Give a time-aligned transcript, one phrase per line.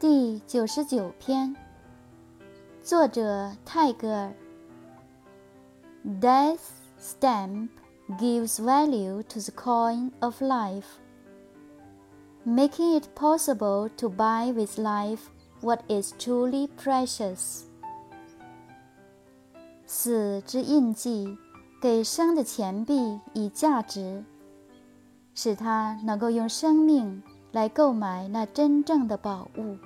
[0.00, 1.56] 第九十九篇，
[2.84, 4.32] 作者泰戈尔。
[6.20, 6.60] Death
[7.00, 7.70] stamp
[8.16, 10.84] gives value to the coin of life,
[12.46, 15.22] making it possible to buy with life
[15.62, 17.64] what is truly precious.
[19.84, 21.36] 死之印记
[21.82, 24.22] 给生的钱币以价值，
[25.34, 27.20] 使它能够用生命
[27.50, 29.76] 来购买那真正的宝物。